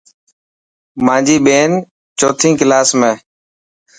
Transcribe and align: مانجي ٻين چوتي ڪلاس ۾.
مانجي 1.05 1.37
ٻين 1.45 1.71
چوتي 2.19 2.49
ڪلاس 2.59 2.89
۾. 3.09 3.11